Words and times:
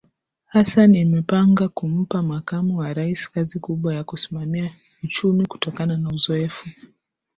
Hassan 0.53 0.93
imepanga 0.95 1.67
kumpa 1.67 2.23
Makamu 2.23 2.77
wa 2.77 2.93
Rais 2.93 3.31
kazi 3.31 3.59
kubwa 3.59 3.95
ya 3.95 4.03
kusimamia 4.03 4.71
uchumiKutokana 5.03 5.97
na 5.97 6.09
uzoefu 6.09 6.69